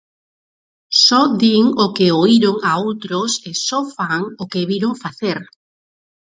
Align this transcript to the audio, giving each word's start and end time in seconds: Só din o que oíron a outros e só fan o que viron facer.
Só 1.05 1.21
din 1.41 1.63
o 1.83 1.85
que 1.95 2.07
oíron 2.21 2.55
a 2.71 2.71
outros 2.87 3.31
e 3.49 3.51
só 3.67 3.79
fan 3.95 4.21
o 4.41 4.45
que 4.51 4.61
viron 4.71 4.93
facer. 5.03 5.39